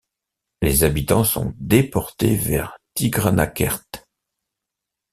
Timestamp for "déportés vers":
1.59-2.79